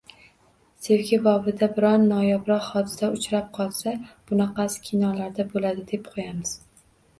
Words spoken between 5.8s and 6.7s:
deb qoʻyamiz.